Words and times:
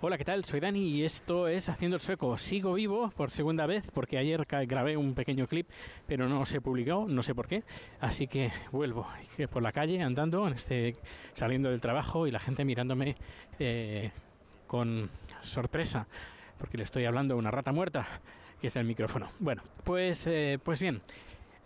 Hola, 0.00 0.18
¿qué 0.18 0.24
tal? 0.24 0.44
Soy 0.44 0.58
Dani 0.58 0.80
y 0.80 1.04
esto 1.04 1.46
es 1.46 1.68
Haciendo 1.68 1.94
el 1.94 2.00
Sueco. 2.00 2.36
Sigo 2.36 2.74
vivo 2.74 3.10
por 3.10 3.30
segunda 3.30 3.66
vez 3.66 3.88
porque 3.94 4.18
ayer 4.18 4.44
grabé 4.66 4.96
un 4.96 5.14
pequeño 5.14 5.46
clip, 5.46 5.68
pero 6.08 6.28
no 6.28 6.44
se 6.44 6.60
publicó, 6.60 7.06
no 7.08 7.22
sé 7.22 7.34
por 7.34 7.46
qué. 7.46 7.62
Así 8.00 8.26
que 8.26 8.50
vuelvo 8.72 9.06
por 9.52 9.62
la 9.62 9.70
calle 9.70 10.02
andando, 10.02 10.48
este, 10.48 10.96
saliendo 11.34 11.70
del 11.70 11.80
trabajo 11.80 12.26
y 12.26 12.32
la 12.32 12.40
gente 12.40 12.64
mirándome 12.64 13.16
eh, 13.60 14.10
con 14.66 15.08
sorpresa 15.42 16.08
porque 16.58 16.78
le 16.78 16.84
estoy 16.84 17.04
hablando 17.04 17.34
a 17.34 17.36
una 17.36 17.52
rata 17.52 17.72
muerta, 17.72 18.06
que 18.60 18.66
es 18.66 18.76
el 18.76 18.84
micrófono. 18.84 19.30
Bueno, 19.38 19.62
pues, 19.84 20.26
eh, 20.26 20.58
pues 20.64 20.80
bien. 20.80 21.00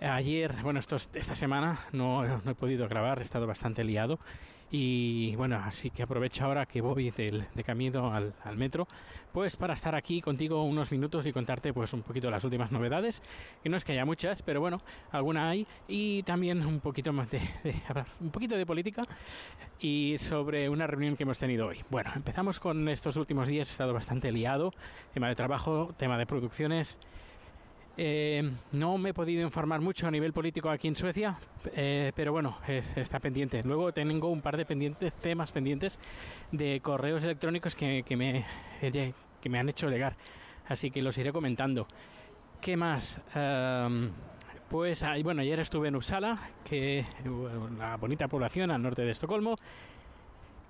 Ayer, 0.01 0.55
bueno, 0.63 0.79
esto, 0.79 0.97
esta 0.97 1.35
semana 1.35 1.81
no, 1.93 2.23
no 2.41 2.51
he 2.51 2.55
podido 2.55 2.87
grabar, 2.87 3.19
he 3.21 3.23
estado 3.23 3.47
bastante 3.47 3.83
liado 3.83 4.19
y 4.71 5.37
bueno, 5.37 5.57
así 5.65 5.91
que 5.91 6.03
aprovecho 6.03 6.45
ahora 6.45 6.67
que 6.67 6.81
voy 6.81 7.11
de 7.11 7.65
camino 7.65 8.13
al, 8.13 8.57
metro, 8.57 8.89
pues 9.33 9.57
para 9.57 9.75
estar 9.75 9.95
aquí 9.95 10.21
contigo 10.21 10.65
unos 10.65 10.91
minutos 10.91 11.25
y 11.25 11.33
contarte 11.33 11.73
pues 11.73 11.93
un 11.93 12.03
poquito 12.03 12.31
las 12.31 12.45
últimas 12.45 12.73
novedades, 12.73 13.23
que 13.63 13.69
no 13.69 13.77
es 13.77 13.85
que 13.85 13.93
haya 13.93 14.05
muchas, 14.05 14.43
pero 14.43 14.61
bueno, 14.61 14.83
alguna 15.13 15.49
hay, 15.49 15.67
y 15.87 16.23
también 16.25 16.67
un 16.67 16.81
poquito 16.81 17.13
más 17.13 17.31
de, 17.31 17.41
un 18.21 18.31
poquito 18.31 18.57
de 18.57 18.67
política 18.67 19.05
y 19.79 20.17
sobre 20.19 20.69
una 20.69 20.87
reunión 20.87 21.17
que 21.17 21.23
hemos 21.23 21.39
tenido 21.39 21.69
hoy. 21.69 21.85
Bueno, 21.89 22.11
empezamos 22.17 22.59
con 22.59 22.89
estos 22.89 23.17
últimos 23.17 23.49
días, 23.49 23.69
he 23.69 23.71
estado 23.71 23.95
bastante 23.95 24.33
liado, 24.33 24.73
tema 25.15 25.29
de 25.29 25.37
trabajo, 25.37 25.95
tema 25.97 26.19
de 26.19 26.27
producciones 26.27 26.99
eh, 27.99 28.51
no 28.73 28.99
me 28.99 29.11
he 29.11 29.15
podido 29.15 29.43
informar 29.43 29.81
mucho 29.81 30.07
a 30.07 30.11
nivel 30.11 30.33
político 30.33 30.69
aquí 30.69 30.89
en 30.89 30.97
Suecia, 30.97 31.39
eh, 31.75 32.13
pero 32.15 32.33
bueno, 32.33 32.59
está 32.97 33.19
pendiente. 33.21 33.63
Luego 33.63 33.93
tengo 33.93 34.29
un 34.29 34.43
par 34.43 34.57
de 34.57 34.67
pendientes, 34.67 35.13
temas 35.15 35.51
pendientes 35.51 35.99
de 36.53 36.81
correos 36.81 37.25
electrónicos 37.25 37.75
que, 37.75 38.05
me, 38.17 38.45
eh, 38.83 39.13
que 39.41 39.49
me 39.49 39.59
han 39.59 39.69
hecho 39.69 39.89
llegar, 39.89 40.17
así 40.69 40.91
que 40.91 41.01
los 41.01 41.17
iré 41.19 41.33
comentando. 41.33 41.87
¿Qué 42.61 42.77
más? 42.77 43.21
pues 44.69 45.05
bueno, 45.23 45.43
ayer 45.43 45.61
estuve 45.61 45.89
en 45.89 45.97
Uppsala, 45.97 46.39
que 46.65 47.07
la 47.79 47.97
bonita 47.97 48.27
población 48.27 48.73
al 48.73 48.83
norte 48.83 49.03
de 49.03 49.13
Estocolmo, 49.13 49.57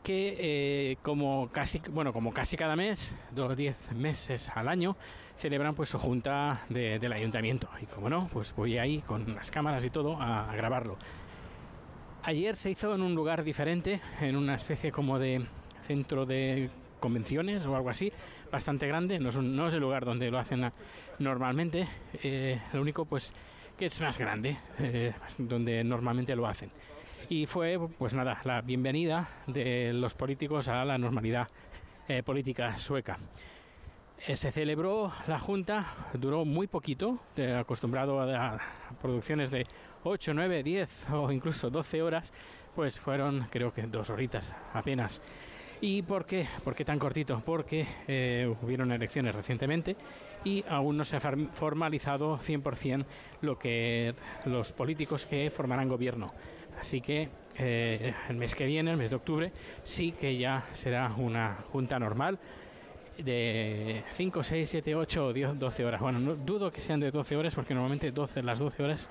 que 0.07 0.37
eh, 0.39 0.99
como 1.03 1.49
casi 1.51 1.83
bueno 1.91 2.13
como 2.13 2.33
casi 2.33 2.57
cada 2.57 2.77
mes 2.77 3.13
dos 3.33 3.57
diez 3.57 3.91
meses 3.91 4.53
al 4.55 4.69
año 4.69 4.97
celebran 5.37 5.75
pues 5.75 5.89
su 5.89 5.99
junta 5.99 6.65
del 6.69 7.13
ayuntamiento. 7.13 7.69
Y 7.83 7.87
como 7.87 8.09
no 8.09 8.29
pues 8.33 8.55
voy 8.55 8.79
ahí 8.79 9.01
con 9.01 9.35
las 9.35 9.51
cámaras 9.51 9.85
y 9.85 9.91
todo 9.91 10.17
a, 10.23 10.55
grabarlo. 10.55 10.97
Ayer 12.23 12.55
se 12.55 12.71
hizo 12.71 12.95
en 12.95 13.03
un 13.03 13.17
lugar 13.17 13.43
diferente 13.43 14.01
en 14.21 14.37
una 14.37 14.55
especie 14.55 14.93
como 14.93 15.19
de 15.19 15.45
centro 15.83 16.25
de 16.25 16.71
convenciones 17.01 17.67
o 17.67 17.75
algo 17.75 17.91
así 17.91 18.13
bastante 18.53 18.87
grande. 18.87 19.19
No 19.19 19.31
es, 19.31 19.75
el 19.75 19.81
lugar 19.81 20.05
donde 20.05 20.31
lo 20.31 20.39
hacen 20.39 20.71
normalmente. 21.19 21.89
Eh, 22.23 22.61
lo 22.73 22.81
único 22.81 23.07
pues 23.07 23.33
que 23.77 23.87
es 23.87 24.01
más 24.01 24.19
grande 24.19 24.57
eh, 24.79 25.15
donde 25.37 25.83
normalmente 25.83 26.37
lo 26.37 26.47
hacen 26.47 26.71
y 27.29 27.47
fue, 27.47 27.79
pues 27.99 28.15
nada, 28.15 28.41
la 28.45 28.61
bienvenida 28.61 29.29
de 29.47 29.93
los 29.93 30.15
políticos 30.15 30.69
a 30.69 30.85
la 30.85 30.99
normalidad 30.99 31.49
eh, 32.09 32.23
política 32.23 32.79
sueca. 32.79 33.19
Eh, 34.27 34.37
se 34.37 34.53
celebró 34.53 35.13
la 35.27 35.39
junta, 35.39 35.87
duró 36.15 36.45
muy 36.45 36.67
poquito, 36.67 37.19
acostumbrado 37.59 38.21
a, 38.21 38.59
producciones 39.03 39.51
de 39.51 39.67
8, 40.05 40.33
9, 40.35 40.63
10 40.63 41.11
o 41.11 41.33
incluso 41.33 41.71
12 41.71 42.03
horas, 42.03 42.33
pues 42.75 42.99
fueron 42.99 43.47
creo 43.51 43.73
que 43.73 43.83
dos 43.83 44.11
horitas 44.11 44.55
apenas. 44.73 45.23
¿Y 45.81 46.03
por 46.03 46.25
qué? 46.25 46.47
¿Por 46.65 46.75
qué 46.75 46.85
tan 46.85 46.99
cortito? 46.99 47.43
Porque 47.45 47.87
eh, 48.09 48.53
hubieron 48.63 48.93
elecciones 48.93 49.35
recientemente 49.35 49.95
y 50.45 50.65
aún 50.69 50.97
no 50.97 51.05
se 51.05 51.17
ha 51.17 51.21
formalizado 51.21 52.39
100% 52.39 53.05
lo 53.43 53.59
que 53.59 54.15
los 54.47 54.73
políticos 54.73 55.27
que 55.27 55.51
formarán 55.51 55.89
gobierno. 55.89 56.33
Así 56.81 57.01
que 57.01 57.29
eh, 57.59 58.15
el 58.29 58.37
mes 58.37 58.55
que 58.55 58.65
viene, 58.65 58.91
el 58.93 58.97
mes 58.97 59.11
de 59.11 59.17
octubre, 59.17 59.53
sí 59.85 60.13
que 60.13 60.39
ya 60.39 60.65
será 60.73 61.13
una 61.17 61.59
junta 61.73 61.99
normal 61.99 62.39
de 63.19 64.03
5, 64.13 64.45
6, 64.45 64.71
7, 64.71 64.95
8 64.95 65.27
o 65.27 65.33
10, 65.33 65.59
12 65.59 65.85
horas. 65.85 66.01
Bueno, 66.01 66.21
no 66.21 66.37
dudo 66.37 66.73
que 66.73 66.81
sean 66.81 67.01
de 67.01 67.11
12 67.11 67.37
horas 67.37 67.55
porque 67.55 67.75
normalmente 67.75 68.13
12, 68.13 68.43
las 68.43 68.59
12 68.59 68.83
horas 68.83 69.09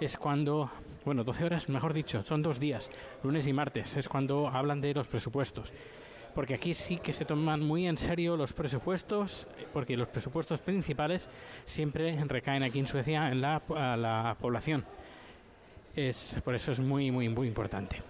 es 0.00 0.16
cuando, 0.16 0.70
bueno, 1.04 1.24
12 1.24 1.44
horas, 1.44 1.68
mejor 1.68 1.92
dicho, 1.92 2.22
son 2.24 2.42
dos 2.42 2.60
días, 2.60 2.90
lunes 3.22 3.46
y 3.46 3.52
martes, 3.52 3.96
es 3.96 4.08
cuando 4.08 4.48
hablan 4.48 4.80
de 4.80 4.94
los 4.94 5.08
presupuestos. 5.08 5.72
Porque 6.34 6.54
aquí 6.54 6.74
sí 6.74 6.98
que 6.98 7.12
se 7.12 7.24
toman 7.24 7.60
muy 7.60 7.86
en 7.86 7.96
serio 7.96 8.36
los 8.36 8.52
presupuestos, 8.52 9.48
porque 9.72 9.96
los 9.96 10.08
presupuestos 10.08 10.60
principales 10.60 11.28
siempre 11.64 12.16
recaen 12.26 12.62
aquí 12.62 12.78
en 12.78 12.86
Suecia 12.86 13.30
en 13.30 13.40
la, 13.40 13.62
la 13.68 14.36
población 14.40 14.84
es, 15.98 16.36
por 16.44 16.54
eso 16.54 16.72
es 16.72 16.80
muy, 16.80 17.10
muy, 17.10 17.28
muy 17.28 17.48
importante. 17.48 18.00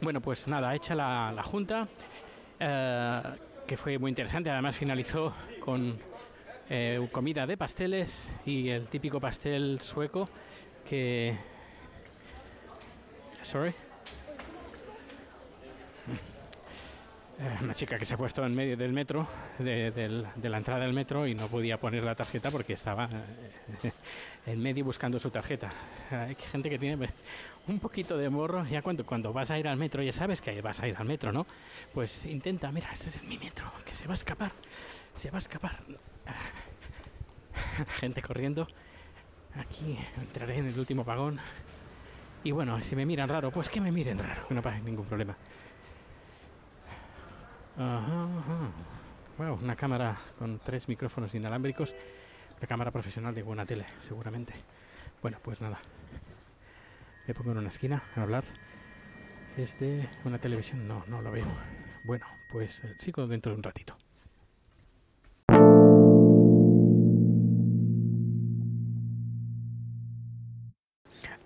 Bueno, 0.00 0.20
pues 0.20 0.46
nada, 0.46 0.74
hecha 0.74 0.94
la, 0.94 1.32
la 1.34 1.42
junta, 1.42 1.88
eh, 2.58 3.22
que 3.66 3.76
fue 3.76 3.98
muy 3.98 4.10
interesante. 4.10 4.50
Además 4.50 4.76
finalizó 4.76 5.32
con 5.60 5.98
eh, 6.68 7.08
comida 7.12 7.46
de 7.46 7.56
pasteles 7.56 8.32
y 8.44 8.68
el 8.68 8.86
típico 8.86 9.20
pastel 9.20 9.80
sueco 9.80 10.28
que... 10.88 11.36
Sorry. 13.42 13.74
Eh, 17.40 17.56
una 17.62 17.72
chica 17.72 17.98
que 17.98 18.04
se 18.04 18.12
ha 18.12 18.18
puesto 18.18 18.44
en 18.44 18.54
medio 18.54 18.76
del 18.76 18.92
metro, 18.92 19.26
de, 19.58 20.26
la 20.42 20.56
entrada 20.58 20.84
del 20.84 20.92
metro, 20.92 21.26
y 21.26 21.34
no 21.34 21.48
podía 21.48 21.80
poner 21.80 22.04
la 22.04 22.14
tarjeta 22.14 22.50
porque 22.50 22.74
estaba 22.74 23.08
eh, 23.82 23.92
en 24.44 24.60
medio 24.60 24.84
buscando 24.84 25.18
su 25.18 25.30
tarjeta. 25.30 25.72
Hay 26.10 26.34
gente 26.34 26.68
que 26.68 26.78
tiene 26.78 27.08
un 27.66 27.78
poquito 27.78 28.18
de 28.18 28.28
morro, 28.28 28.66
ya 28.66 28.82
cuando, 28.82 29.06
cuando 29.06 29.32
vas 29.32 29.50
a 29.50 29.58
ir 29.58 29.68
al 29.68 29.78
metro, 29.78 30.02
ya 30.02 30.12
sabes 30.12 30.42
que 30.42 30.60
vas 30.60 30.80
a 30.80 30.88
ir 30.88 30.94
al 30.98 31.06
metro, 31.06 31.32
¿no? 31.32 31.46
Pues 31.94 32.26
intenta, 32.26 32.70
mira, 32.72 32.92
este 32.92 33.08
es 33.08 33.22
mi 33.22 33.38
metro, 33.38 33.72
que 33.86 33.94
se 33.94 34.06
va 34.06 34.12
a 34.12 34.16
escapar, 34.16 34.52
se 35.14 35.30
va 35.30 35.38
a 35.38 35.40
escapar. 35.40 35.78
gente 38.00 38.20
corriendo. 38.20 38.68
Aquí 39.54 39.98
entraré 40.20 40.58
en 40.58 40.66
el 40.66 40.78
último 40.78 41.04
vagón. 41.04 41.40
Y 42.44 42.50
bueno, 42.50 42.82
si 42.82 42.94
me 42.94 43.06
miran 43.06 43.30
raro, 43.30 43.50
pues 43.50 43.70
que 43.70 43.80
me 43.80 43.90
miren 43.90 44.18
raro, 44.18 44.42
no 44.50 44.60
pasa 44.60 44.78
ningún 44.80 45.06
problema. 45.06 45.34
Ajá, 47.80 48.28
Wow, 49.38 49.54
una 49.62 49.74
cámara 49.74 50.14
con 50.38 50.58
tres 50.58 50.86
micrófonos 50.86 51.34
inalámbricos. 51.34 51.94
La 52.60 52.66
cámara 52.66 52.90
profesional 52.90 53.34
de 53.34 53.42
buena 53.42 53.64
tele, 53.64 53.86
seguramente. 54.00 54.52
Bueno, 55.22 55.38
pues 55.42 55.62
nada. 55.62 55.78
Me 57.26 57.32
pongo 57.32 57.52
en 57.52 57.58
una 57.58 57.68
esquina 57.68 58.02
a 58.16 58.22
hablar. 58.22 58.44
¿Es 59.56 59.80
de 59.80 60.06
una 60.26 60.38
televisión? 60.38 60.86
No, 60.86 61.04
no 61.06 61.22
lo 61.22 61.30
veo. 61.30 61.46
Bueno, 62.04 62.26
pues 62.50 62.84
eh, 62.84 62.94
sigo 62.98 63.26
dentro 63.26 63.52
de 63.52 63.56
un 63.56 63.62
ratito. 63.62 63.96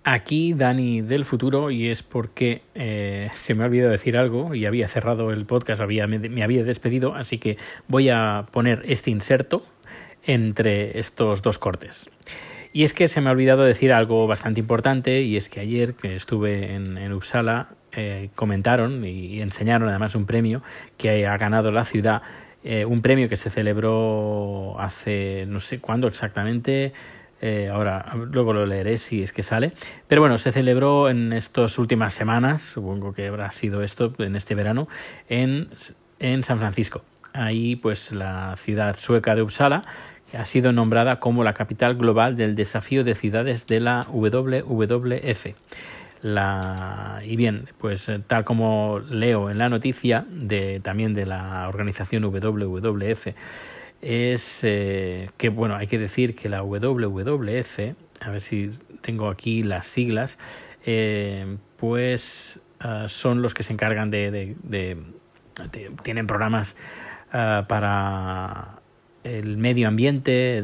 Aquí 0.07 0.53
Dani 0.53 1.01
del 1.01 1.25
futuro 1.25 1.71
y 1.71 1.89
es 1.89 2.03
porque 2.03 2.61
eh, 2.75 3.31
se 3.33 3.55
me 3.55 3.63
ha 3.63 3.65
olvidado 3.65 3.89
decir 3.89 4.17
algo 4.17 4.53
y 4.53 4.67
había 4.67 4.87
cerrado 4.87 5.31
el 5.31 5.47
podcast, 5.47 5.81
había, 5.81 6.05
me, 6.05 6.43
había 6.43 6.63
despedido, 6.63 7.15
así 7.15 7.39
que 7.39 7.57
voy 7.87 8.09
a 8.09 8.45
poner 8.51 8.83
este 8.85 9.09
inserto 9.09 9.65
entre 10.23 10.99
estos 10.99 11.41
dos 11.41 11.57
cortes. 11.57 12.07
Y 12.71 12.83
es 12.83 12.93
que 12.93 13.07
se 13.07 13.19
me 13.19 13.29
ha 13.29 13.31
olvidado 13.31 13.63
decir 13.63 13.91
algo 13.91 14.27
bastante 14.27 14.59
importante 14.59 15.23
y 15.23 15.37
es 15.37 15.49
que 15.49 15.61
ayer 15.61 15.95
que 15.95 16.15
estuve 16.15 16.75
en, 16.75 16.99
en 16.99 17.11
Uppsala 17.11 17.69
eh, 17.91 18.29
comentaron 18.35 19.03
y, 19.05 19.41
enseñaron 19.41 19.89
además 19.89 20.13
un 20.13 20.27
premio 20.27 20.61
que 20.99 21.25
ha 21.25 21.35
ganado 21.37 21.71
la 21.71 21.83
ciudad, 21.83 22.21
eh, 22.63 22.85
un 22.85 23.01
premio 23.01 23.27
que 23.27 23.37
se 23.37 23.49
celebró 23.49 24.79
hace 24.79 25.45
no 25.47 25.59
sé 25.59 25.81
cuándo 25.81 26.07
exactamente, 26.07 26.93
eh, 27.47 27.69
ahora, 27.69 28.03
luego 28.31 28.53
lo 28.53 28.65
leeré 28.65 28.97
si 28.97 29.21
es 29.21 29.31
que 29.31 29.43
sale. 29.43 29.73
Pero 30.07 30.19
bueno, 30.19 30.39
se 30.39 30.51
celebró 30.51 31.09
en 31.09 31.31
estas 31.31 31.77
últimas 31.77 32.11
semanas, 32.11 32.63
supongo 32.63 33.13
que 33.13 33.27
habrá 33.27 33.51
sido 33.51 33.83
esto 33.83 34.11
en 34.17 34.35
este 34.35 34.55
verano, 34.55 34.87
en, 35.29 35.69
en 36.17 36.43
San 36.43 36.57
Francisco. 36.57 37.03
Ahí, 37.33 37.75
pues, 37.75 38.11
la 38.11 38.55
ciudad 38.57 38.95
sueca 38.97 39.35
de 39.35 39.43
Uppsala 39.43 39.85
ha 40.35 40.45
sido 40.45 40.71
nombrada 40.71 41.19
como 41.19 41.43
la 41.43 41.53
capital 41.53 41.93
global 41.93 42.35
del 42.35 42.55
desafío 42.55 43.03
de 43.03 43.13
ciudades 43.13 43.67
de 43.67 43.79
la 43.79 44.07
WWF. 44.09 45.45
La, 46.23 47.21
y 47.23 47.35
bien, 47.35 47.69
pues 47.77 48.11
tal 48.25 48.43
como 48.43 49.01
leo 49.07 49.51
en 49.51 49.59
la 49.59 49.69
noticia 49.69 50.25
de, 50.31 50.79
también 50.79 51.13
de 51.13 51.27
la 51.27 51.69
organización 51.69 52.23
WWF, 52.23 53.27
es 54.05 54.59
eh, 54.61 55.31
que, 55.35 55.49
bueno, 55.49 55.75
hay 55.75 55.87
que 55.87 55.97
decir 55.97 56.35
que 56.35 56.47
la 56.47 56.61
WWF, 56.61 57.79
a 58.21 58.29
ver 58.29 58.39
si 58.39 58.69
tengo 59.01 59.29
aquí 59.29 59.63
las 59.63 59.87
siglas, 59.87 60.37
eh, 60.85 61.57
pues 61.77 62.59
ah, 62.79 63.07
son 63.09 63.41
los 63.41 63.55
que 63.55 63.63
se 63.63 63.73
encargan 63.73 64.11
de, 64.11 64.55
tienen 66.03 66.27
programas 66.27 66.77
ah, 67.33 67.65
para 67.67 68.79
el 69.23 69.57
medio 69.57 69.87
ambiente, 69.87 70.63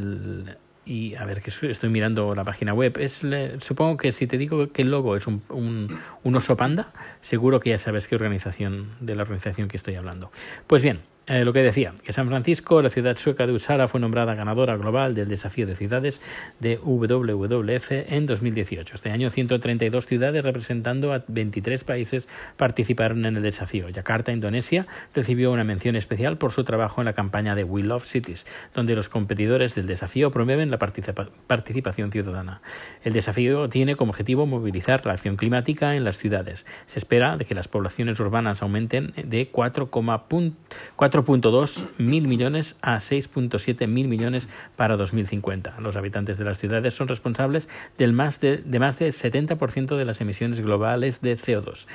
y 0.86 1.16
a 1.16 1.26
ver 1.26 1.42
que 1.42 1.52
estoy 1.68 1.90
mirando 1.90 2.36
la 2.36 2.44
página 2.44 2.76
web. 2.76 2.96
Es 3.00 3.24
supongo 3.60 3.98
que 3.98 4.12
si 4.12 4.28
te 4.28 4.38
digo 4.38 4.72
que 4.72 4.84
el 4.84 4.92
logo 4.92 5.16
es 5.16 5.26
un, 5.26 5.42
un, 5.50 6.00
un, 6.24 6.36
oso 6.36 6.58
panda 6.58 6.92
seguro 7.22 7.60
que 7.60 7.70
ya 7.72 7.78
sabes 7.78 8.08
qué 8.08 8.16
organización 8.16 8.90
de 9.00 9.16
la 9.16 9.24
organización 9.24 9.68
que 9.68 9.78
estoy 9.78 9.96
hablando. 9.96 10.32
Pues 10.68 10.84
bien 10.84 11.00
eh, 11.32 11.46
lo 11.46 11.54
que 11.54 11.62
decía, 11.62 11.94
que 12.04 12.12
San 12.12 12.28
Francisco, 12.28 12.82
la 12.82 12.90
ciudad 12.90 13.16
sueca 13.16 13.48
de 13.48 13.54
Usara, 13.54 13.88
fue 13.88 14.02
nombrada 14.02 14.36
ganadora 14.36 14.76
global 14.76 15.16
del 15.16 15.30
desafío 15.30 15.66
de 15.66 15.76
ciudades 15.76 16.22
de 16.60 16.78
WWF 16.84 17.90
en 17.90 18.26
2018. 18.26 18.96
Este 18.96 19.12
año 19.12 19.30
132 19.30 20.06
ciudades 20.06 20.44
representando 20.44 21.14
a 21.14 21.24
23 21.26 21.86
países 21.86 22.28
participaron 22.58 23.26
en 23.26 23.38
el 23.38 23.44
desafío. 23.44 23.88
Yakarta, 23.88 24.34
Indonesia, 24.34 24.88
recibió 25.16 25.54
una 25.54 25.64
mención 25.64 25.96
especial 25.96 26.38
por 26.38 26.52
su 26.52 26.66
trabajo 26.66 27.00
en 27.00 27.06
la 27.06 27.14
campaña 27.14 27.56
de 27.56 27.64
We 27.64 27.84
Love 27.84 28.06
Cities, 28.06 28.46
donde 28.74 28.94
los 28.96 29.08
competidores 29.08 29.74
del 29.74 29.88
desafío 29.88 30.32
promueven 30.32 30.70
la 30.70 30.80
participación 30.80 32.12
ciudadana. 32.12 32.62
El 33.06 33.14
desafío 33.14 33.70
tiene 33.70 33.96
como 33.96 34.10
objetivo 34.10 34.48
movilizar 34.48 35.06
la 35.06 35.14
acción 35.14 35.38
climática 35.38 35.96
en 35.96 36.04
las 36.04 36.18
ciudades. 36.18 36.66
Se 36.88 37.00
espera 37.00 37.38
de 37.38 37.46
que 37.46 37.56
las 37.56 37.70
poblaciones 37.70 38.20
urbanas 38.20 38.62
aumenten 38.62 39.14
de 39.16 39.50
4,4 39.50 41.21
4.2 41.24 41.88
mil 41.98 42.28
millones 42.28 42.76
a 42.82 42.98
6.7 42.98 43.88
mil 43.88 44.08
millones 44.08 44.50
para 44.76 44.98
2050. 44.98 45.80
Los 45.80 45.96
habitantes 45.96 46.38
de 46.38 46.46
las 46.46 46.58
ciudades 46.58 46.94
son 46.94 47.08
responsables 47.08 47.70
del 47.98 48.14
más 48.14 48.40
de, 48.40 48.58
de 48.58 48.80
más 48.80 49.00
del 49.00 49.12
70% 49.12 49.98
de 49.98 50.06
las 50.06 50.22
emisiones 50.22 50.62
globales 50.62 51.22
de 51.22 51.34
CO2. 51.34 51.86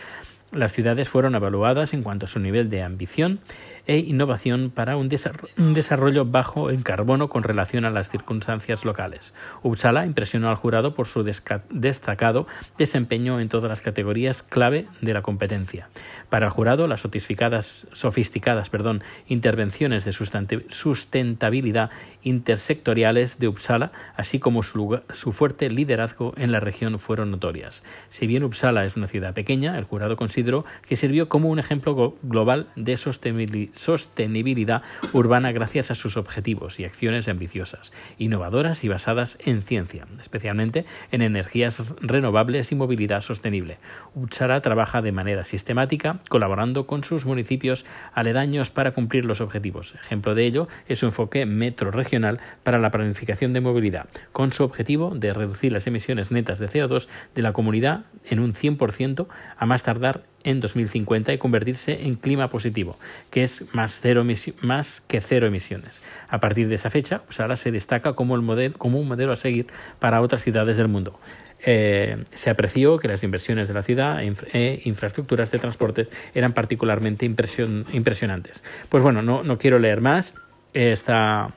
Las 0.52 0.72
ciudades 0.72 1.08
fueron 1.08 1.34
evaluadas 1.34 1.92
en 1.92 2.02
cuanto 2.02 2.26
a 2.26 2.28
su 2.28 2.38
nivel 2.38 2.70
de 2.70 2.82
ambición 2.82 3.40
e 3.86 3.98
innovación 3.98 4.70
para 4.74 4.96
un, 4.96 5.08
desarrollo 5.08 6.24
bajo 6.24 6.70
en 6.70 6.82
carbono 6.82 7.28
con 7.28 7.42
relación 7.42 7.84
a 7.84 7.90
las 7.90 8.10
circunstancias 8.10 8.84
locales. 8.84 9.34
Uppsala 9.62 10.06
impresionó 10.06 10.48
al 10.48 10.56
jurado 10.56 10.94
por 10.94 11.06
su 11.06 11.22
destacado 11.22 12.46
desempeño 12.78 13.40
en 13.40 13.48
todas 13.48 13.68
las 13.68 13.80
categorías 13.80 14.42
clave 14.42 14.86
de 15.00 15.14
la 15.14 15.22
competencia. 15.22 15.88
Para 16.28 16.46
el 16.46 16.52
jurado, 16.52 16.86
las 16.88 17.00
sofisticadas, 17.00 17.86
sofisticadas 17.92 18.70
perdón, 18.70 19.02
intervenciones 19.28 20.04
de 20.04 20.12
sustentabilidad 20.12 21.90
intersectoriales 22.22 23.38
de 23.38 23.46
Uppsala, 23.46 23.92
así 24.16 24.40
como 24.40 24.64
su, 24.64 25.00
su 25.12 25.30
fuerte 25.30 25.70
liderazgo 25.70 26.34
en 26.36 26.50
la 26.50 26.58
región, 26.58 26.98
fueron 26.98 27.30
notorias. 27.30 27.84
Si 28.10 28.26
bien 28.26 28.42
Uppsala 28.42 28.84
es 28.84 28.96
una 28.96 29.06
ciudad 29.06 29.32
pequeña, 29.32 29.78
el 29.78 29.84
jurado 29.84 30.16
consideró 30.16 30.64
que 30.88 30.96
sirvió 30.96 31.28
como 31.28 31.50
un 31.50 31.60
ejemplo 31.60 32.16
global 32.22 32.66
de 32.74 32.96
sostenibilidad 32.96 33.75
sostenibilidad 33.76 34.82
urbana 35.12 35.52
gracias 35.52 35.90
a 35.90 35.94
sus 35.94 36.16
objetivos 36.16 36.80
y 36.80 36.84
acciones 36.84 37.28
ambiciosas, 37.28 37.92
innovadoras 38.18 38.84
y 38.84 38.88
basadas 38.88 39.38
en 39.44 39.62
ciencia, 39.62 40.06
especialmente 40.20 40.84
en 41.12 41.22
energías 41.22 41.94
renovables 42.00 42.72
y 42.72 42.74
movilidad 42.74 43.20
sostenible. 43.20 43.78
Uchara 44.14 44.60
trabaja 44.60 45.02
de 45.02 45.12
manera 45.12 45.44
sistemática, 45.44 46.20
colaborando 46.28 46.86
con 46.86 47.04
sus 47.04 47.26
municipios 47.26 47.84
aledaños 48.14 48.70
para 48.70 48.92
cumplir 48.92 49.24
los 49.24 49.40
objetivos. 49.40 49.94
Ejemplo 49.94 50.34
de 50.34 50.44
ello 50.46 50.68
es 50.88 51.00
su 51.00 51.06
enfoque 51.06 51.46
metro 51.46 51.90
regional 51.90 52.40
para 52.62 52.78
la 52.78 52.90
planificación 52.90 53.52
de 53.52 53.60
movilidad, 53.60 54.08
con 54.32 54.52
su 54.52 54.64
objetivo 54.64 55.14
de 55.14 55.32
reducir 55.32 55.72
las 55.72 55.86
emisiones 55.86 56.30
netas 56.30 56.58
de 56.58 56.68
CO2 56.68 57.08
de 57.34 57.42
la 57.42 57.52
comunidad 57.52 58.04
en 58.24 58.40
un 58.40 58.52
100% 58.52 59.26
a 59.56 59.66
más 59.66 59.82
tardar 59.82 60.24
en 60.46 60.60
2050 60.60 61.32
y 61.32 61.38
convertirse 61.38 62.06
en 62.06 62.14
clima 62.14 62.48
positivo, 62.48 62.96
que 63.30 63.42
es 63.42 63.64
más, 63.74 63.98
cero 64.00 64.24
más 64.62 65.02
que 65.06 65.20
cero 65.20 65.46
emisiones. 65.46 66.02
A 66.28 66.40
partir 66.40 66.68
de 66.68 66.76
esa 66.76 66.90
fecha, 66.90 67.22
Uppsala 67.26 67.56
se 67.56 67.70
destaca 67.70 68.14
como 68.14 68.34
un 68.34 68.44
modelo 69.08 69.32
a 69.32 69.36
seguir 69.36 69.66
para 69.98 70.22
otras 70.22 70.42
ciudades 70.42 70.76
del 70.76 70.88
mundo. 70.88 71.18
Eh, 71.68 72.22
se 72.32 72.50
apreció 72.50 72.98
que 72.98 73.08
las 73.08 73.24
inversiones 73.24 73.66
de 73.66 73.74
la 73.74 73.82
ciudad 73.82 74.22
e, 74.22 74.32
e 74.52 74.82
infraestructuras 74.84 75.50
de 75.50 75.58
transporte 75.58 76.08
eran 76.34 76.52
particularmente 76.52 77.26
impresionantes. 77.26 78.62
Pues 78.88 79.02
bueno, 79.02 79.22
no, 79.22 79.42
no 79.42 79.58
quiero 79.58 79.78
leer 79.78 80.00
más. 80.00 80.34
Esta, 80.72 81.54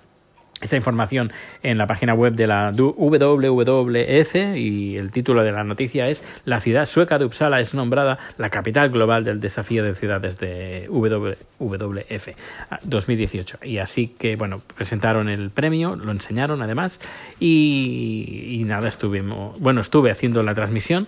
esta 0.61 0.75
información 0.75 1.31
en 1.63 1.77
la 1.77 1.87
página 1.87 2.13
web 2.13 2.33
de 2.33 2.47
la 2.47 2.71
WWF 2.71 4.35
y 4.55 4.97
el 4.97 5.11
título 5.11 5.43
de 5.43 5.51
la 5.51 5.63
noticia 5.63 6.07
es 6.07 6.23
La 6.45 6.59
ciudad 6.59 6.85
sueca 6.85 7.17
de 7.17 7.25
Uppsala 7.25 7.59
es 7.59 7.73
nombrada 7.73 8.19
la 8.37 8.49
capital 8.49 8.89
global 8.89 9.23
del 9.23 9.39
desafío 9.39 9.83
de 9.83 9.95
ciudades 9.95 10.37
de 10.37 10.87
WWF 10.89 12.29
2018. 12.83 13.59
Y 13.63 13.77
así 13.77 14.07
que, 14.07 14.35
bueno, 14.35 14.61
presentaron 14.75 15.29
el 15.29 15.49
premio, 15.49 15.95
lo 15.95 16.11
enseñaron 16.11 16.61
además 16.61 16.99
y, 17.39 18.63
nada, 18.65 18.87
estuvimos, 18.87 19.59
bueno, 19.59 19.81
estuve 19.81 20.11
haciendo 20.11 20.43
la 20.43 20.53
transmisión 20.53 21.07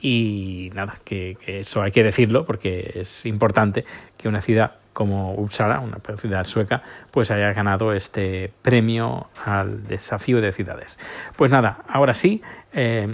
y 0.00 0.70
nada, 0.74 0.98
que 1.04 1.36
eso 1.46 1.82
hay 1.82 1.92
que 1.92 2.02
decirlo 2.02 2.46
porque 2.46 2.92
es 2.96 3.26
importante 3.26 3.84
que 4.16 4.28
una 4.28 4.40
ciudad 4.40 4.72
como 4.98 5.32
Uppsala, 5.34 5.78
una 5.78 6.00
ciudad 6.16 6.44
sueca, 6.44 6.82
pues 7.12 7.30
haya 7.30 7.52
ganado 7.52 7.92
este 7.92 8.52
premio 8.62 9.28
al 9.44 9.86
desafío 9.86 10.40
de 10.40 10.50
ciudades. 10.50 10.98
Pues 11.36 11.52
nada, 11.52 11.84
ahora 11.86 12.14
sí, 12.14 12.42
eh, 12.72 13.06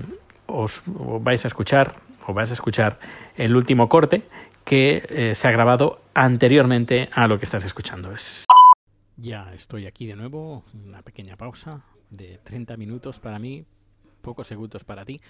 os, 0.46 0.82
vais 0.86 1.44
a 1.44 1.48
escuchar, 1.48 1.96
os 2.26 2.34
vais 2.34 2.50
a 2.50 2.54
escuchar 2.54 2.98
el 3.36 3.54
último 3.54 3.90
corte 3.90 4.22
que 4.64 5.04
eh, 5.10 5.34
se 5.34 5.46
ha 5.46 5.50
grabado 5.50 6.00
anteriormente 6.14 7.10
a 7.12 7.28
lo 7.28 7.38
que 7.38 7.44
estás 7.44 7.66
escuchando. 7.66 8.12
Es... 8.12 8.46
Ya 9.18 9.52
estoy 9.52 9.84
aquí 9.86 10.06
de 10.06 10.16
nuevo, 10.16 10.64
una 10.72 11.02
pequeña 11.02 11.36
pausa 11.36 11.84
de 12.08 12.40
30 12.44 12.78
minutos 12.78 13.20
para 13.20 13.38
mí, 13.38 13.66
pocos 14.22 14.46
segundos 14.46 14.84
para 14.84 15.04
ti. 15.04 15.20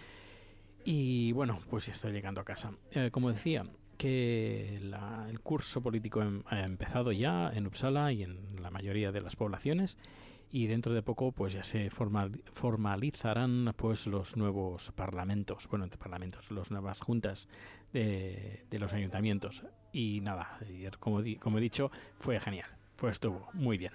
Y 0.85 1.33
bueno, 1.33 1.59
pues 1.69 1.89
estoy 1.89 2.13
llegando 2.13 2.41
a 2.41 2.45
casa. 2.45 2.71
Eh, 2.93 3.11
como 3.11 3.33
decía, 3.33 3.65
que 3.95 4.77
el 4.77 5.41
curso 5.41 5.83
político 5.83 6.23
em, 6.23 6.43
ha 6.47 6.61
empezado 6.61 7.13
ya 7.13 7.51
en 7.53 7.67
Uppsala 7.67 8.13
y 8.13 8.23
en 8.23 8.63
la 8.63 8.71
mayoría 8.71 9.13
de 9.13 9.21
las 9.21 9.37
poblaciones 9.37 9.97
y 10.51 10.69
dentro 10.69 10.95
de 10.95 11.03
poco 11.03 11.33
pues 11.33 11.53
ya 11.53 11.65
se 11.65 11.91
formalizarán 11.91 13.75
pues 13.77 14.07
los 14.07 14.37
nuevos 14.37 14.93
parlamentos, 14.93 15.67
bueno, 15.69 15.89
parlamentos, 15.99 16.51
las 16.53 16.71
nuevas 16.71 17.01
juntas 17.01 17.49
de, 17.93 18.65
los 18.71 18.93
ayuntamientos 18.93 19.65
y 19.93 20.21
nada, 20.21 20.61
como, 21.01 21.23
como 21.41 21.59
he 21.59 21.61
dicho, 21.61 21.91
fue 22.19 22.39
genial, 22.39 22.69
fue 22.97 23.11
estuvo 23.11 23.49
muy 23.53 23.79
bien. 23.79 23.93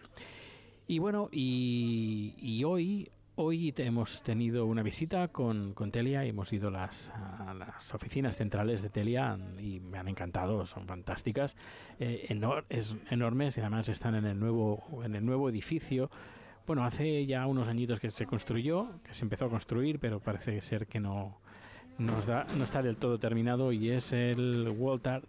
Y 0.85 0.99
bueno, 0.99 1.29
y, 1.31 2.35
y 2.37 2.63
hoy 2.65 3.09
Hoy 3.41 3.73
hemos 3.77 4.21
tenido 4.21 4.65
una 4.65 4.83
visita 4.83 5.29
con, 5.29 5.73
Telia 5.93 6.25
y 6.25 6.29
hemos 6.29 6.51
ido 6.51 6.67
a 6.67 6.71
las 6.71 7.93
oficinas 7.93 8.35
centrales 8.35 8.81
de 8.81 8.89
Telia 8.89 9.39
y 9.57 9.79
me 9.79 9.97
han 9.97 10.09
encantado, 10.09 10.65
son 10.65 10.85
fantásticas, 10.85 11.55
eh, 12.01 12.27
es 12.67 12.97
enormes 13.09 13.55
y 13.55 13.61
además 13.61 13.87
están 13.87 14.15
en 14.15 14.25
el 14.25 14.37
nuevo, 14.37 15.01
en 15.05 15.15
el 15.15 15.25
nuevo 15.25 15.49
edificio. 15.49 16.11
Bueno, 16.67 16.83
hace 16.83 17.25
ya 17.27 17.47
unos 17.47 17.69
añitos 17.69 18.01
que 18.01 18.11
se 18.11 18.25
construyó, 18.25 18.89
que 19.05 19.13
se 19.13 19.23
empezó 19.23 19.45
a 19.45 19.49
construir, 19.49 19.99
pero 19.99 20.19
parece 20.19 20.59
ser 20.59 20.85
que 20.85 20.99
no, 20.99 21.37
no 21.97 22.19
está 22.19 22.83
del 22.83 22.97
todo 22.97 23.19
terminado 23.19 23.71
y 23.71 23.89
es 23.89 24.11
el 24.11 24.67
World, 24.67 25.23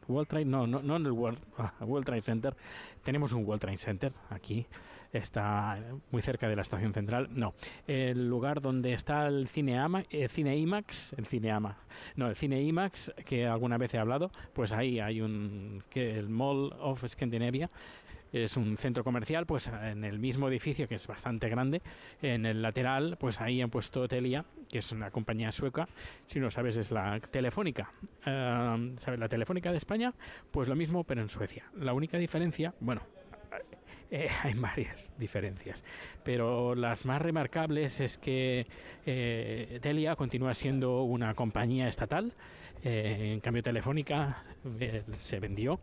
no, 0.46 0.66
no, 0.66 0.82
no 0.82 0.96
en 0.96 1.06
el 1.06 1.12
World, 1.12 1.38
World 1.80 2.06
Trade 2.06 2.22
Center. 2.22 2.56
Tenemos 3.04 3.32
un 3.32 3.44
World 3.44 3.60
Trade 3.60 3.76
Center 3.76 4.12
aquí 4.30 4.66
está 5.12 5.78
muy 6.10 6.22
cerca 6.22 6.48
de 6.48 6.56
la 6.56 6.62
estación 6.62 6.92
central. 6.92 7.28
No, 7.32 7.54
el 7.86 8.28
lugar 8.28 8.60
donde 8.60 8.92
está 8.92 9.26
el 9.26 9.48
cine, 9.48 9.78
el 10.10 10.28
cine 10.28 10.56
IMAX, 10.56 11.14
el 11.14 11.26
Cineama, 11.26 11.78
no, 12.16 12.28
el 12.28 12.36
cine 12.36 12.60
que 13.24 13.46
alguna 13.46 13.78
vez 13.78 13.94
he 13.94 13.98
hablado, 13.98 14.30
pues 14.52 14.72
ahí 14.72 15.00
hay 15.00 15.20
un, 15.20 15.82
que 15.90 16.18
el 16.18 16.28
Mall 16.28 16.72
of 16.78 17.04
Scandinavia, 17.06 17.70
es 18.32 18.56
un 18.56 18.78
centro 18.78 19.02
comercial, 19.02 19.46
pues 19.46 19.68
en 19.68 20.04
el 20.04 20.18
mismo 20.18 20.48
edificio, 20.48 20.86
que 20.86 20.94
es 20.94 21.06
bastante 21.06 21.48
grande, 21.48 21.82
en 22.22 22.46
el 22.46 22.62
lateral, 22.62 23.16
pues 23.18 23.40
ahí 23.40 23.60
han 23.60 23.70
puesto 23.70 24.06
Telia, 24.06 24.44
que 24.70 24.78
es 24.78 24.92
una 24.92 25.10
compañía 25.10 25.50
sueca, 25.50 25.88
si 26.28 26.38
no 26.38 26.50
sabes 26.50 26.76
es 26.76 26.90
la 26.90 27.18
Telefónica. 27.18 27.90
Uh, 28.20 28.96
¿Sabes? 28.98 29.18
La 29.18 29.28
Telefónica 29.28 29.72
de 29.72 29.78
España, 29.78 30.14
pues 30.50 30.68
lo 30.68 30.76
mismo, 30.76 31.04
pero 31.04 31.22
en 31.22 31.28
Suecia. 31.28 31.64
La 31.76 31.92
única 31.92 32.18
diferencia, 32.18 32.72
bueno, 32.80 33.02
eh, 34.10 34.28
hay 34.42 34.54
varias 34.54 35.12
diferencias, 35.18 35.84
pero 36.24 36.74
las 36.74 37.04
más 37.04 37.22
remarcables 37.22 38.00
es 38.00 38.18
que 38.18 38.66
eh, 39.06 39.78
Telia 39.80 40.16
continúa 40.16 40.54
siendo 40.54 41.02
una 41.02 41.34
compañía 41.34 41.88
estatal, 41.88 42.32
eh, 42.82 43.32
en 43.32 43.40
cambio 43.40 43.62
Telefónica 43.62 44.44
se 45.18 45.38
vendió 45.38 45.80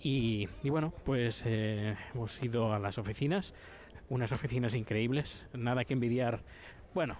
y, 0.00 0.48
y 0.62 0.70
bueno, 0.70 0.92
pues 1.04 1.44
hemos 1.46 2.42
ido 2.42 2.72
a 2.72 2.78
las 2.78 2.98
oficinas, 2.98 3.54
unas 4.08 4.32
oficinas 4.32 4.74
increíbles, 4.74 5.46
nada 5.52 5.84
que 5.84 5.94
envidiar, 5.94 6.42
bueno, 6.94 7.16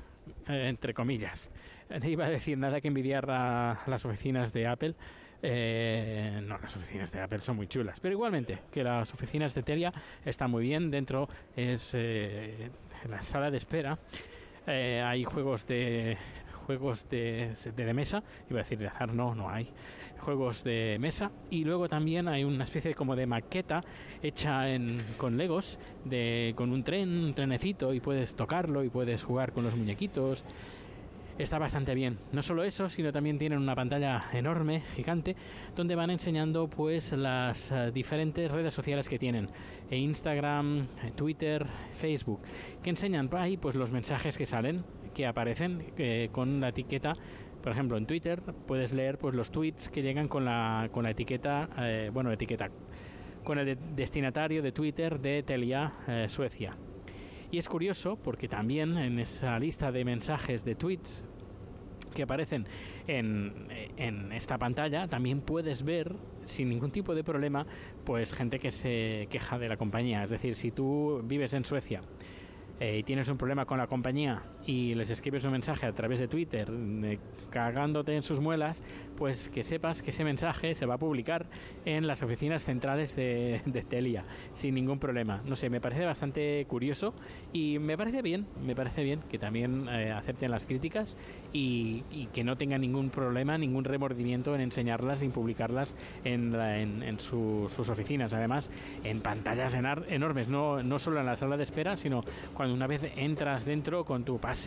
eh, 0.48 0.68
entre 0.68 0.94
comillas. 0.94 1.50
Iba 2.02 2.26
a 2.26 2.30
decir 2.30 2.58
nada 2.58 2.80
que 2.80 2.88
envidiar 2.88 3.30
a 3.30 3.82
las 3.86 4.04
oficinas 4.04 4.52
de 4.52 4.66
Apple. 4.66 4.94
Eh, 5.40 6.40
no, 6.42 6.58
las 6.58 6.76
oficinas 6.76 7.12
de 7.12 7.20
Apple 7.20 7.40
son 7.40 7.56
muy 7.56 7.68
chulas, 7.68 8.00
pero 8.00 8.12
igualmente 8.12 8.58
que 8.72 8.82
las 8.82 9.14
oficinas 9.14 9.54
de 9.54 9.62
Telia 9.62 9.92
están 10.24 10.50
muy 10.50 10.64
bien. 10.64 10.90
Dentro 10.90 11.28
es 11.56 11.92
eh, 11.94 12.70
la 13.08 13.20
sala 13.22 13.50
de 13.50 13.56
espera. 13.56 13.98
hay 14.66 15.24
juegos 15.24 15.66
de 15.66 16.16
juegos 16.68 17.08
de, 17.08 17.54
de, 17.74 17.94
mesa, 17.94 18.22
iba 18.50 18.60
a 18.60 18.62
decir 18.62 18.78
de 18.78 18.88
azar, 18.88 19.14
no, 19.14 19.34
no 19.34 19.48
hay 19.48 19.70
juegos 20.18 20.64
de 20.64 20.98
mesa. 21.00 21.30
Y 21.48 21.64
luego 21.64 21.88
también 21.88 22.28
hay 22.28 22.44
una 22.44 22.64
especie 22.64 22.94
como 22.94 23.16
de 23.16 23.24
maqueta 23.24 23.82
hecha 24.22 24.68
en, 24.68 24.98
con 25.16 25.38
legos 25.38 25.78
de, 26.04 26.52
con 26.56 26.70
un 26.70 26.84
tren, 26.84 27.08
un 27.08 27.32
trenecito 27.32 27.94
y 27.94 28.00
puedes 28.00 28.34
tocarlo 28.34 28.84
y 28.84 28.90
puedes 28.90 29.22
jugar 29.22 29.52
con 29.52 29.64
los 29.64 29.74
muñequitos. 29.76 30.44
Está 31.38 31.58
bastante 31.58 31.94
bien. 31.94 32.18
No 32.32 32.42
solo 32.42 32.64
eso, 32.64 32.90
sino 32.90 33.12
también 33.12 33.38
tienen 33.38 33.60
una 33.60 33.74
pantalla 33.74 34.24
enorme, 34.34 34.82
gigante, 34.94 35.36
donde 35.74 35.94
van 35.94 36.10
enseñando 36.10 36.68
pues 36.68 37.12
las 37.12 37.70
uh, 37.70 37.90
diferentes 37.92 38.50
redes 38.50 38.74
sociales 38.74 39.08
que 39.08 39.18
tienen. 39.18 39.48
E 39.88 39.96
Instagram, 39.96 40.86
Twitter, 41.16 41.64
Facebook, 41.92 42.40
que 42.82 42.90
enseñan 42.90 43.30
ahí 43.32 43.56
pues 43.56 43.74
los 43.74 43.90
mensajes 43.90 44.36
que 44.36 44.44
salen, 44.44 44.84
que 45.14 45.26
aparecen 45.26 45.92
con 46.32 46.60
la 46.60 46.68
etiqueta. 46.68 47.14
Por 47.62 47.72
ejemplo, 47.72 47.96
en 47.96 48.06
Twitter 48.06 48.40
puedes 48.66 48.92
leer 48.92 49.18
pues 49.18 49.34
los 49.34 49.50
tweets 49.50 49.88
que 49.88 50.02
llegan 50.02 50.28
con 50.28 50.44
la, 50.44 50.88
con 50.92 51.02
la 51.02 51.10
etiqueta, 51.10 51.68
eh, 51.78 52.10
bueno, 52.12 52.30
etiqueta, 52.30 52.68
con 53.44 53.58
el 53.58 53.66
de 53.66 53.78
destinatario 53.94 54.62
de 54.62 54.72
Twitter 54.72 55.18
de 55.18 55.42
Telia 55.42 55.92
eh, 56.06 56.26
Suecia. 56.28 56.76
Y 57.50 57.58
es 57.58 57.68
curioso 57.68 58.16
porque 58.16 58.48
también 58.48 58.96
en 58.96 59.18
esa 59.18 59.58
lista 59.58 59.90
de 59.90 60.04
mensajes 60.04 60.64
de 60.64 60.74
tweets 60.74 61.24
que 62.14 62.22
aparecen 62.22 62.66
en, 63.06 63.68
en, 63.96 64.32
esta 64.32 64.56
pantalla 64.58 65.08
también 65.08 65.40
puedes 65.42 65.82
ver 65.82 66.14
sin 66.44 66.70
ningún 66.70 66.90
tipo 66.90 67.14
de 67.14 67.22
problema 67.22 67.66
pues 68.04 68.32
gente 68.32 68.58
que 68.58 68.70
se 68.70 69.28
queja 69.30 69.58
de 69.58 69.68
la 69.68 69.76
compañía 69.76 70.24
es 70.24 70.30
decir 70.30 70.56
si 70.56 70.70
tú 70.70 71.20
vives 71.24 71.52
en 71.52 71.66
Suecia 71.66 72.00
eh, 72.80 72.98
y 72.98 73.02
tienes 73.02 73.28
un 73.28 73.36
problema 73.36 73.66
con 73.66 73.78
la 73.78 73.86
compañía 73.86 74.42
y 74.68 74.94
les 74.94 75.08
escribes 75.08 75.46
un 75.46 75.52
mensaje 75.52 75.86
a 75.86 75.92
través 75.94 76.18
de 76.18 76.28
Twitter 76.28 76.70
cagándote 77.48 78.14
en 78.14 78.22
sus 78.22 78.38
muelas, 78.38 78.82
pues 79.16 79.48
que 79.48 79.64
sepas 79.64 80.02
que 80.02 80.10
ese 80.10 80.24
mensaje 80.24 80.74
se 80.74 80.84
va 80.84 80.96
a 80.96 80.98
publicar 80.98 81.46
en 81.86 82.06
las 82.06 82.22
oficinas 82.22 82.64
centrales 82.64 83.16
de, 83.16 83.62
Telia 83.88 84.24
sin 84.52 84.74
ningún 84.74 84.98
problema. 84.98 85.40
No 85.46 85.56
sé, 85.56 85.70
me 85.70 85.80
parece 85.80 86.04
bastante 86.04 86.66
curioso 86.68 87.14
y 87.50 87.78
me 87.78 87.96
parece 87.96 88.20
bien, 88.20 88.46
me 88.62 88.76
parece 88.76 89.02
bien 89.04 89.20
que 89.30 89.38
también 89.38 89.88
eh, 89.88 90.12
acepten 90.12 90.50
las 90.50 90.66
críticas 90.66 91.16
y, 91.54 92.04
que 92.34 92.44
no 92.44 92.58
tengan 92.58 92.82
ningún 92.82 93.08
problema, 93.08 93.56
ningún 93.56 93.84
remordimiento 93.84 94.54
en 94.54 94.60
enseñarlas 94.60 95.22
y 95.22 95.28
publicarlas 95.28 95.94
en, 96.24 96.54
en, 96.54 97.18
sus 97.20 97.88
oficinas. 97.88 98.34
Además, 98.34 98.70
en 99.02 99.22
pantallas 99.22 99.74
enormes, 99.74 100.48
no, 100.48 100.82
no 100.82 100.98
solo 100.98 101.20
en 101.20 101.26
la 101.26 101.36
sala 101.36 101.56
de 101.56 101.62
espera, 101.62 101.96
sino 101.96 102.22
cuando 102.52 102.74
una 102.74 102.86
vez 102.86 103.10
entras 103.16 103.64
dentro 103.64 104.04
con 104.04 104.24
tu 104.24 104.38
pase, 104.38 104.57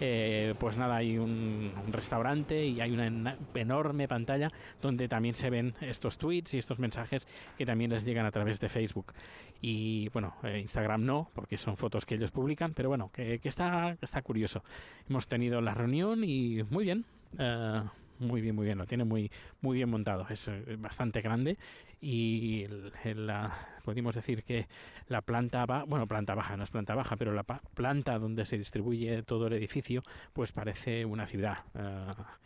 eh, 0.00 0.54
pues 0.58 0.76
nada, 0.76 0.96
hay 0.96 1.18
un, 1.18 1.72
restaurante 1.90 2.64
y 2.64 2.80
hay 2.80 2.92
una 2.92 3.36
enorme 3.54 4.08
pantalla 4.08 4.52
donde 4.80 5.08
también 5.08 5.34
se 5.34 5.50
ven 5.50 5.74
estos 5.80 6.18
tweets 6.18 6.54
y 6.54 6.58
estos 6.58 6.78
mensajes 6.78 7.26
que 7.56 7.66
también 7.66 7.90
les 7.90 8.04
llegan 8.04 8.26
a 8.26 8.30
través 8.30 8.60
de 8.60 8.68
Facebook. 8.68 9.12
Y 9.60 10.08
bueno, 10.10 10.34
eh, 10.44 10.58
Instagram 10.60 11.04
no, 11.04 11.30
porque 11.34 11.56
son 11.56 11.76
fotos 11.76 12.06
que 12.06 12.14
ellos 12.14 12.30
publican, 12.30 12.74
pero 12.74 12.88
bueno, 12.88 13.10
que, 13.12 13.40
está, 13.42 13.96
está 14.00 14.22
curioso. 14.22 14.62
Hemos 15.08 15.26
tenido 15.26 15.60
la 15.60 15.74
reunión 15.74 16.22
y 16.24 16.62
muy 16.70 16.84
bien. 16.84 17.04
Eh, 17.38 17.82
muy 18.20 18.40
bien, 18.40 18.56
muy 18.56 18.64
bien, 18.64 18.78
lo 18.78 18.86
tiene 18.86 19.04
muy, 19.04 19.30
muy 19.60 19.76
bien 19.76 19.88
montado, 19.88 20.26
es 20.28 20.50
bastante 20.78 21.20
grande 21.20 21.56
y 22.00 22.66
la, 23.14 23.52
podemos 23.84 24.14
decir 24.14 24.44
que 24.44 24.68
la 25.08 25.22
planta 25.22 25.66
baja, 25.66 25.84
bueno, 25.84 26.06
planta 26.06 26.34
baja, 26.34 26.56
no 26.56 26.64
es 26.64 26.70
planta 26.70 26.94
baja, 26.94 27.16
pero 27.16 27.32
la 27.32 27.44
planta 27.44 28.18
donde 28.18 28.44
se 28.44 28.58
distribuye 28.58 29.22
todo 29.22 29.48
el 29.48 29.54
edificio, 29.54 30.02
pues 30.32 30.52
parece 30.52 31.04
una 31.04 31.26
ciudad. 31.26 31.58
Ah, 31.74 32.38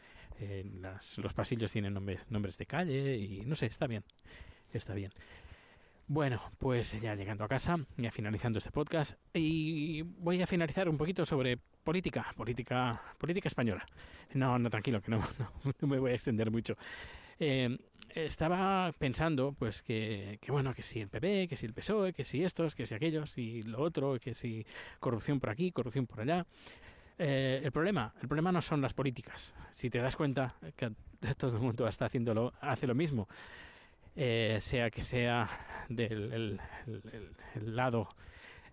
los 1.19 1.33
pasillos 1.35 1.71
tienen 1.71 1.95
nombres, 1.95 2.25
nombres 2.31 2.59
de 2.59 2.67
calle 2.67 3.17
y 3.17 3.43
no 3.47 3.55
sé, 3.55 3.67
está 3.67 3.87
bien, 3.87 4.05
está 4.73 4.95
bien. 4.95 5.13
Bueno, 6.09 6.43
pues 6.59 7.01
ya 7.01 7.15
llegando 7.15 7.45
a 7.45 7.49
casa, 7.49 7.79
ya 7.97 8.11
finalizando 8.11 8.59
este 8.59 8.71
podcast, 8.71 9.19
y 9.33 10.03
voy 10.03 10.43
a 10.43 10.47
finalizar 10.47 10.89
un 10.89 10.99
poquito 10.99 11.25
sobre 11.25 11.59
política, 11.85 12.27
política, 12.37 13.01
política 13.19 13.49
española. 13.49 13.87
No, 14.35 14.59
no, 14.59 14.69
tranquilo, 14.69 15.01
que 15.01 15.11
no, 15.11 15.21
no, 15.81 15.89
me 15.89 15.99
voy 15.99 16.11
a 16.11 16.15
extender 16.15 16.51
mucho. 16.51 16.77
Eh, 17.39 17.79
estaba 18.15 18.93
pensando, 18.99 19.53
pues 19.53 19.83
que, 19.83 20.39
que, 20.41 20.53
bueno, 20.53 20.75
que 20.75 20.83
si 20.83 21.01
el 21.01 21.09
PP, 21.09 21.49
que 21.49 21.57
si 21.57 21.67
el 21.67 21.75
PSOE, 21.75 22.13
que 22.13 22.25
si 22.25 22.45
estos, 22.45 22.75
que 22.75 22.87
si 22.87 22.95
aquellos, 22.95 23.37
y 23.39 23.63
lo 23.63 23.81
otro, 23.81 24.19
que 24.21 24.35
si 24.35 24.67
corrupción 25.01 25.41
por 25.41 25.51
aquí, 25.51 25.73
corrupción 25.73 26.07
por 26.07 26.21
allá. 26.21 26.47
Eh, 27.19 27.61
el 27.63 27.73
problema, 27.73 28.13
el 28.21 28.29
problema 28.29 28.53
no 28.53 28.63
son 28.63 28.81
las 28.81 28.95
políticas. 28.95 29.55
Si 29.75 29.91
te 29.91 29.99
das 29.99 30.17
cuenta 30.17 30.55
que 30.77 30.93
todo 31.37 31.57
el 31.57 31.63
mundo 31.63 31.87
está 31.87 32.07
haciéndolo, 32.07 32.53
hace 32.61 32.87
lo 32.87 32.95
mismo, 32.95 33.29
eh, 34.17 34.59
sea 34.61 34.91
que 34.91 35.03
sea 35.03 35.49
del 35.89 36.59
el, 37.55 37.77
lado 37.77 38.09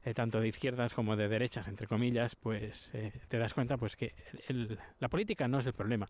eh, 0.04 0.14
tanto 0.14 0.40
de 0.40 0.48
izquierdas 0.48 0.94
como 0.94 1.16
de 1.16 1.28
derechas, 1.28 1.68
entre 1.68 1.88
comillas, 1.88 2.36
pues 2.36 2.92
te 3.28 3.38
das 3.38 3.54
cuenta, 3.54 3.78
pues 3.78 3.96
que 3.96 4.14
la 5.00 5.10
política 5.10 5.48
no 5.48 5.60
es 5.60 5.68
el 5.68 5.74
problema. 5.74 6.10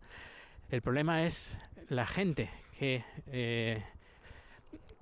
El 0.70 0.82
problema 0.82 1.24
es 1.24 1.58
la 1.88 2.06
gente 2.06 2.48
que 2.80 3.04
eh, 3.26 3.84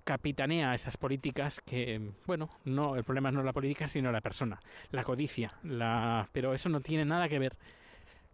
capitanea 0.03 0.75
esas 0.75 0.97
políticas 0.97 1.61
que, 1.61 2.11
bueno, 2.27 2.51
no, 2.65 2.97
el 2.97 3.05
problema 3.05 3.31
no 3.31 3.39
es 3.39 3.47
la 3.47 3.53
política, 3.53 3.87
sino 3.87 4.11
la 4.11 4.21
persona, 4.21 4.59
la 4.91 5.05
codicia, 5.05 5.53
la, 5.63 6.29
pero 6.33 6.55
eso 6.55 6.69
no 6.69 6.81
tiene 6.81 7.05
nada 7.05 7.29
que 7.29 7.39
ver, 7.39 7.57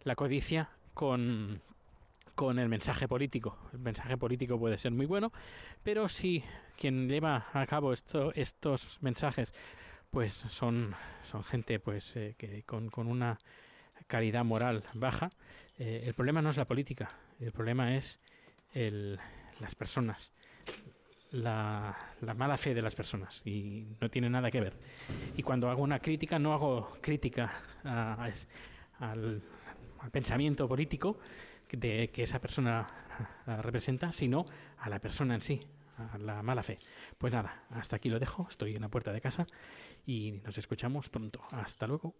la 0.03 0.15
codicia, 0.15 0.69
con, 0.95 1.61
con 2.33 2.57
el 2.57 2.69
mensaje 2.69 3.07
político. 3.07 3.55
El 3.71 3.79
mensaje 3.79 4.17
político 4.17 4.57
puede 4.57 4.79
ser 4.79 4.93
muy 4.93 5.05
bueno, 5.05 5.31
pero 5.83 6.09
si 6.09 6.43
quien 6.75 7.07
lleva 7.07 7.45
a 7.53 7.67
cabo 7.67 7.93
esto, 7.93 8.33
estos 8.33 8.97
mensajes, 9.01 9.53
pues 10.09 10.33
son, 10.33 10.95
son 11.23 11.43
gente 11.43 11.79
pues 11.79 12.15
eh, 12.15 12.33
que 12.35 12.63
con, 12.63 12.89
con, 12.89 13.05
una 13.05 13.37
caridad 14.07 14.43
moral 14.43 14.83
baja, 14.95 15.29
eh, 15.77 16.01
el 16.07 16.15
problema 16.15 16.41
no 16.41 16.49
es 16.49 16.57
la 16.57 16.65
política, 16.65 17.11
el 17.39 17.51
problema 17.51 17.95
es 17.95 18.19
el, 18.75 19.17
las 19.59 19.73
personas, 19.73 20.31
la, 21.31 21.97
la, 22.21 22.33
mala 22.35 22.57
fe 22.57 22.75
de 22.75 22.81
las 22.81 22.93
personas 22.93 23.41
y 23.45 23.87
no 23.99 24.09
tiene 24.09 24.29
nada 24.29 24.51
que 24.51 24.61
ver. 24.61 24.73
Y 25.35 25.41
cuando 25.41 25.69
hago 25.69 25.81
una 25.81 25.99
crítica, 25.99 26.37
no 26.37 26.53
hago 26.53 26.97
crítica 27.01 27.51
al, 28.99 29.41
pensamiento 30.11 30.67
político 30.67 31.17
de, 31.71 32.11
que 32.13 32.23
esa 32.23 32.39
persona 32.39 32.87
representa, 33.61 34.11
sino 34.11 34.45
a 34.77 34.89
la 34.89 34.99
persona 34.99 35.33
en 35.33 35.41
sí, 35.41 35.61
a 35.97 36.17
la 36.19 36.43
mala 36.43 36.61
fe. 36.61 36.77
Pues 37.17 37.33
nada, 37.33 37.63
hasta 37.71 37.95
aquí 37.95 38.09
lo 38.09 38.19
dejo, 38.19 38.45
estoy 38.49 38.75
en 38.75 38.81
la 38.81 38.89
puerta 38.89 39.11
de 39.11 39.21
casa 39.21 39.47
y 40.05 40.41
nos 40.43 40.57
escuchamos 40.57 41.09
pronto. 41.09 41.41
Hasta 41.51 41.87
luego. 41.87 42.13